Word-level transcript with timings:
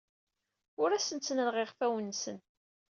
Ur 0.81 0.89
asen-ttnaleɣ 0.91 1.55
iɣfawen-nsen. 1.63 2.37